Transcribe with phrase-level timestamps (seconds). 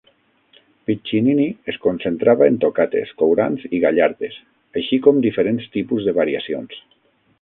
[0.87, 4.41] Piccinini es concentrava en tocates, courants i gallardes,
[4.81, 6.81] així com diferents tipus de variacions.